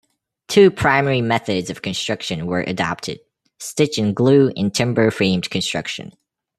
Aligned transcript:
Two 0.47 0.71
primary 0.71 1.21
methods 1.21 1.69
of 1.69 1.83
construction 1.83 2.47
were 2.47 2.61
adopted: 2.65 3.19
stitch 3.59 3.99
and 3.99 4.15
glue 4.15 4.51
and 4.57 4.73
timber 4.73 5.11
framed 5.11 5.47
construction. 5.51 6.11